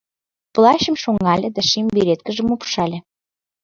Плащым 0.53 0.95
шоҥале 1.03 1.49
да 1.55 1.61
шем 1.69 1.87
береткыжым 1.95 2.47
упшале. 2.55 2.97